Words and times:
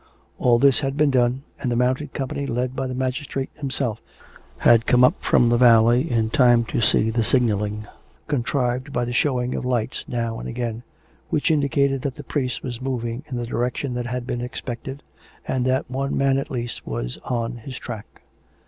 All 0.39 0.57
this 0.57 0.79
had 0.79 0.97
been 0.97 1.11
done, 1.11 1.43
and 1.61 1.69
the 1.69 1.75
mounted 1.75 2.11
company, 2.11 2.47
led 2.47 2.75
by 2.75 2.87
the 2.87 2.95
magistrate 2.95 3.51
himself, 3.53 4.01
had 4.57 4.87
come 4.87 5.03
up 5.03 5.21
from 5.23 5.49
the 5.49 5.59
valley 5.59 6.09
in 6.09 6.31
time 6.31 6.65
to 6.73 6.81
see 6.81 7.11
the 7.11 7.23
signalling 7.23 7.73
from 7.73 7.81
the 7.81 7.87
heights 7.87 8.17
(contrived 8.27 8.93
by 8.93 9.05
the 9.05 9.13
showing 9.13 9.53
of 9.53 9.63
lights 9.63 10.03
now 10.07 10.39
and 10.39 10.49
again), 10.49 10.81
which 11.29 11.51
indicated 11.51 12.01
that 12.01 12.15
the 12.15 12.23
priest 12.23 12.63
was 12.63 12.81
moving 12.81 13.23
in 13.27 13.37
the 13.37 13.45
direction 13.45 13.93
that 13.93 14.07
had 14.07 14.25
been 14.25 14.41
expected, 14.41 15.03
and 15.47 15.65
that 15.67 15.87
one 15.91 16.17
man 16.17 16.39
at 16.39 16.49
least 16.49 16.87
was 16.87 17.17
on 17.23 17.57
his 17.57 17.77
track. 17.77 18.23